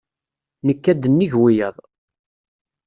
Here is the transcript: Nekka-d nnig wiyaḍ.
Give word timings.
Nekka-d 0.67 1.03
nnig 1.07 1.33
wiyaḍ. 1.41 1.75